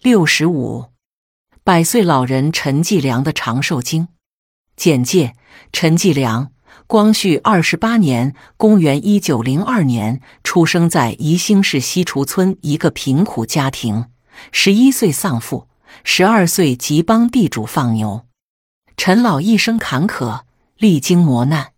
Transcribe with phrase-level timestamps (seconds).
[0.00, 0.92] 六十五，
[1.64, 4.06] 百岁老人陈继良的长寿经
[4.76, 5.34] 简介：
[5.72, 6.52] 陈继良，
[6.86, 14.04] 光绪二十八年（公元一九零二年）出生在宜兴市西厨村一个贫苦家庭，
[14.52, 15.66] 十一岁丧父，
[16.04, 18.24] 十二岁即帮地主放牛。
[18.96, 20.42] 陈老一生坎坷，
[20.76, 21.72] 历经磨难。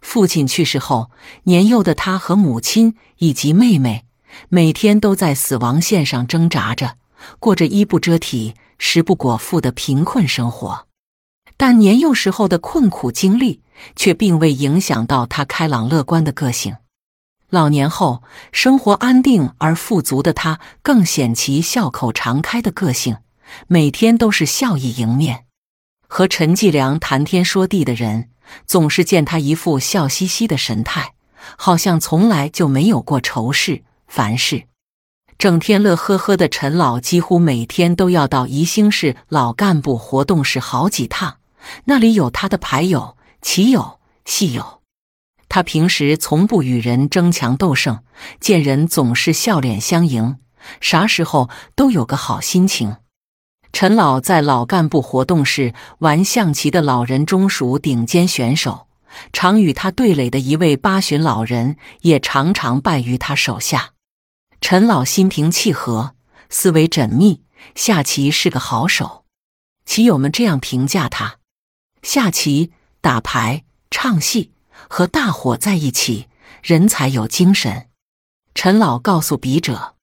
[0.00, 1.10] 父亲去世后，
[1.42, 4.06] 年幼的他和母亲以及妹妹
[4.48, 6.96] 每天都在死亡线上挣扎着。
[7.38, 10.86] 过着衣不遮体、食不果腹的贫困生活，
[11.56, 13.62] 但年幼时候的困苦经历
[13.96, 16.76] 却并未影响到他开朗乐观的个性。
[17.50, 23.16] 老年后，生活安定而富足的他更显其笑口常开的个性，
[23.66, 25.46] 每天都是笑意迎面。
[26.06, 28.30] 和陈继良谈天说地的人，
[28.66, 31.14] 总是见他一副笑嘻嘻的神态，
[31.56, 34.69] 好像从来就没有过愁事烦事。
[35.40, 41.38] 整天乐呵呵的陈老，几乎每天都要到宜兴市老干部活动室好几趟。
[41.86, 44.82] 那里有他的牌友、棋友、戏友。
[45.48, 48.00] 他平时从不与人争强斗胜，
[48.38, 50.36] 见人总是笑脸相迎，
[50.82, 52.96] 啥时候都有个好心情。
[53.72, 58.88] 陈老在老干部活动室玩象棋的老人中属顶尖选手，
[59.32, 63.92] 常与他对垒的一位八旬老人也常常败于他手下。
[64.60, 66.14] 陈老心平气和，
[66.48, 67.42] 思维缜密，
[67.74, 69.24] 下棋是个好手。
[69.84, 71.38] 棋友们这样评价他：
[72.02, 74.52] 下棋、打牌、唱戏，
[74.88, 76.28] 和大伙在一起，
[76.62, 77.88] 人才有精神。
[78.54, 79.96] 陈老告诉笔者，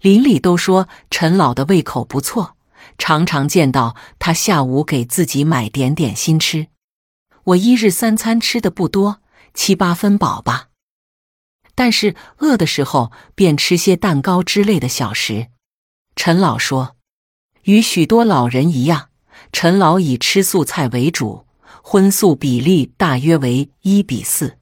[0.00, 2.56] 邻里都说陈老的胃口不错，
[2.96, 6.68] 常常见到他下午给自己买点点心吃。
[7.44, 9.20] 我一日三餐吃的不多，
[9.54, 10.69] 七八分饱吧。
[11.80, 15.46] 但是饿的时候便吃些蛋糕之类的小食。
[16.14, 16.94] 陈老说
[17.64, 19.08] ：“与许多老人一样，
[19.50, 21.46] 陈老以吃素菜为主，
[21.82, 24.58] 荤素比例大约为一比四。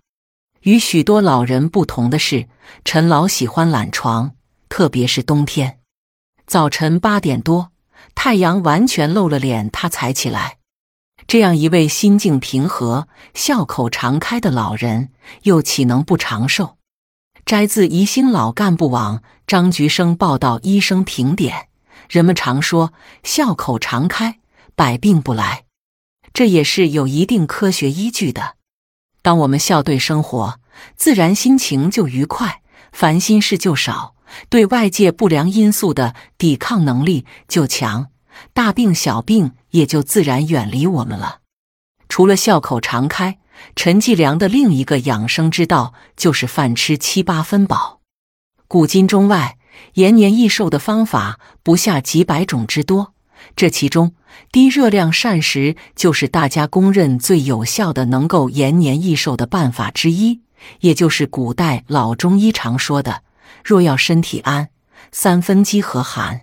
[0.61, 2.47] 与许多老人不同的是，
[2.85, 4.37] 陈老喜欢懒床，
[4.69, 5.81] 特别是冬天。
[6.47, 7.73] 早晨八点多，
[8.15, 10.59] 太阳完全露了脸，他才起来。
[11.27, 15.11] 这样一位心境平和、笑口常开的老人，
[15.43, 16.77] 又岂能不长寿？”
[17.49, 21.69] 摘自宜兴老干部网张菊生报道医生评点。
[22.11, 22.93] 人们常说
[23.23, 24.39] 笑口常开，
[24.75, 25.65] 百病不来，
[26.35, 28.57] 这也是有一定科学依据的。
[29.23, 30.61] 当我们笑对生活，
[30.95, 32.61] 自然心情就愉快，
[32.93, 34.15] 烦心事就少，
[34.51, 38.09] 对外界不良因素的抵抗能力就强，
[38.53, 41.39] 大病小病也就自然远离我们了。
[42.11, 43.39] 除了笑口常开。
[43.77, 48.01] 陈继良的另一个养生之道就是饭吃七八分饱。
[48.67, 49.57] 古今中外，
[49.95, 53.15] 延年益寿的方法不下几百种之多。
[53.55, 54.15] 这其中，
[54.51, 60.41] 低热量膳食就是大家公认最有效的能够延年益寿的办法之一，
[60.81, 63.23] 也就是古代老中医常说的
[63.65, 64.71] “若要身体安，
[65.13, 66.43] 三分饥和寒”。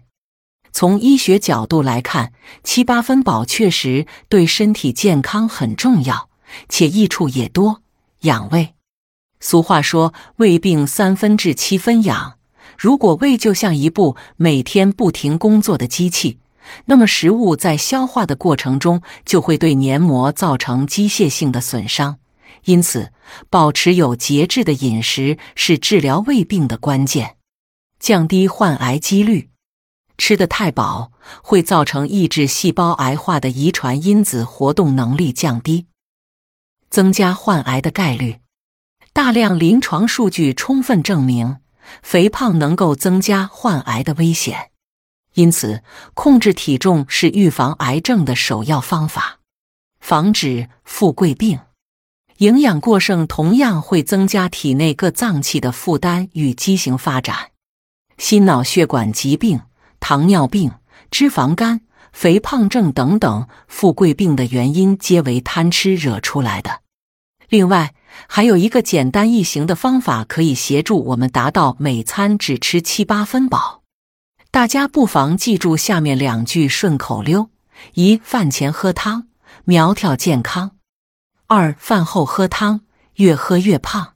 [0.71, 2.31] 从医学角度来看，
[2.63, 6.29] 七八分饱确实对身体健康很重要。
[6.69, 7.81] 且益处也多，
[8.22, 8.73] 养胃。
[9.39, 12.38] 俗话说：“胃病三分治，七分养。”
[12.78, 16.39] 如果胃就像一部每天不停工作的机器，
[16.85, 22.17] 那么食物在消化的过程中就会对黏膜造成机械性的损伤。
[22.66, 23.13] 因此，
[23.50, 27.38] 保持有节制的饮食是治疗胃病的关键，
[28.00, 29.50] 降低患癌几率。
[30.17, 31.12] 吃得太饱
[31.44, 35.85] 会造成抑制细胞癌化的遗传因子活动能力降低。
[36.95, 38.38] 增加患癌的概率，
[39.11, 41.57] 大量临床数据充分证明，
[42.01, 44.72] 肥胖能够增加患癌的危险。
[45.33, 45.83] 因此，
[46.13, 49.39] 控制体重是预防癌症的首要方法，
[50.00, 51.59] 防止富贵病。
[52.38, 57.51] 营养过剩同样会增加体内各脏器的负担与畸形发展，
[58.17, 59.59] 心脑血管疾病、
[60.00, 60.72] 糖尿病、
[61.12, 61.81] 脂肪肝、
[62.13, 66.84] 肥胖症等等富贵病的原因，皆为贪吃惹出来的。
[67.50, 67.94] 另外，
[68.27, 73.83] 还有一个简单易行的方法，可以协助我们达到每餐只吃七八分饱。
[74.51, 77.50] 大家不妨记住下面两句顺口溜：
[77.94, 79.27] 一、饭前喝汤，
[79.65, 80.69] 苗条健康；
[81.47, 82.81] 二、饭后喝汤，
[83.15, 84.13] 越喝越胖。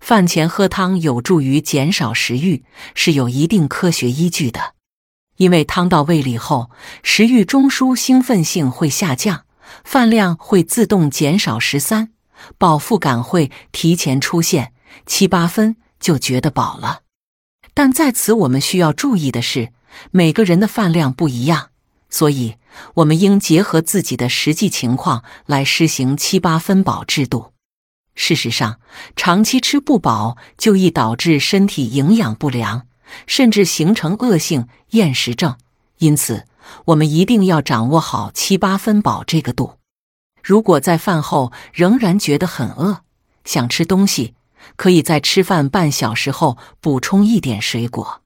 [0.00, 2.64] 饭前喝汤有助于减少食欲，
[2.94, 4.74] 是有一定科学依据的。
[5.38, 6.70] 因为汤到胃里后，
[7.02, 9.44] 食欲中枢兴奋性会下降，
[9.82, 12.13] 饭量会自动减少十三。
[12.58, 14.72] 饱腹感会提前出现，
[15.06, 17.00] 七八分就觉得饱了。
[17.72, 19.72] 但在此我们需要注意的是，
[20.10, 21.70] 每个人的饭量不一样，
[22.08, 22.56] 所以
[22.94, 27.52] 我们应结合自己的实际情况来施行七八分饱制度。
[28.14, 28.78] 事实上，
[29.16, 32.86] 长期吃不饱就易导致身体营养不良，
[33.26, 35.56] 甚至形成恶性厌食症。
[35.98, 36.46] 因此，
[36.86, 39.78] 我们一定要掌握好七八分饱这个度。
[40.44, 43.00] 如果在饭后仍然觉得很饿，
[43.46, 44.34] 想吃东西，
[44.76, 48.20] 可以在吃饭半小时后补充一点水果。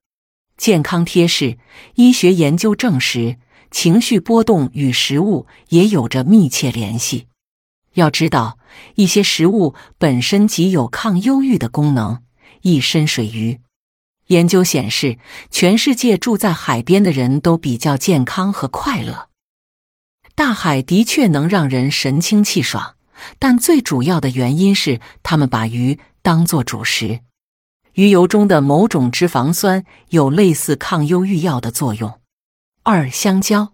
[0.57, 1.59] 健康贴士：
[1.95, 3.37] 医学研究证实，
[3.71, 7.29] 情绪波动与食物也有着密切联系。
[7.95, 8.59] 要知道，
[8.97, 12.25] 一些食物本身即有抗忧郁的功能。
[12.63, 13.61] 一深水鱼
[14.27, 15.19] 研究显示，
[15.53, 19.28] 全世界住在海边的人都比较健康和快乐。
[20.39, 22.95] 大海的确能让人神清气爽，
[23.41, 27.23] 但最主要的原因是他们把鱼当作主食。
[27.95, 32.21] 鱼油中的某种脂肪酸有类似抗忧郁药的作用。
[32.85, 33.73] 二、香蕉。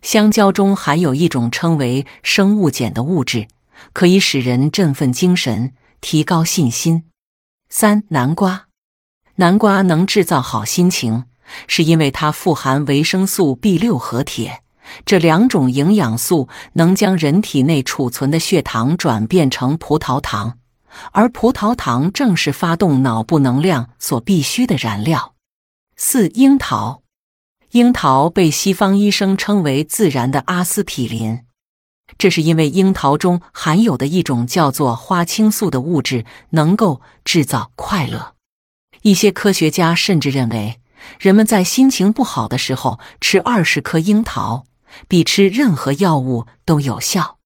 [0.00, 3.48] 香蕉中含有一种称为生物碱的物质，
[3.92, 7.04] 可以使人振奋精神、提高信心。
[7.68, 8.68] 三、南瓜，
[9.34, 11.26] 南瓜能制造好心情，
[11.66, 14.62] 是因为它富含维生素 B 六和铁，
[15.04, 20.58] 这两种营养素能将人体内储存的血糖转变成葡萄糖，
[21.12, 25.34] 而葡萄糖正是发动脑部能量所必需的燃料。
[25.96, 27.02] 四、樱桃。
[27.72, 31.42] 樱桃被西方医生称为自然的阿司匹林，
[32.18, 38.34] 这是因为樱桃中含有的一种叫做花青素的物质能够制造快乐。
[39.02, 40.80] 一些科学家甚至认为，
[41.20, 44.64] 人们在心情不好的时候吃二十颗樱桃，
[45.08, 47.39] 比吃任何药物都有效。